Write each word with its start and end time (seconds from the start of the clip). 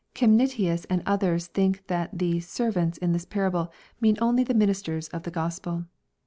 ']Chemnitius 0.15 0.87
and 0.89 1.03
others 1.05 1.45
think 1.45 1.85
that 1.85 2.17
the" 2.17 2.39
ser 2.39 2.71
vanta" 2.71 2.97
in 3.03 3.11
this 3.11 3.23
parable 3.23 3.71
mean 3.99 4.17
only 4.19 4.43
the 4.43 4.55
ministers 4.55 5.07
of 5.09 5.21
the 5.21 5.29
Gospel. 5.29 5.85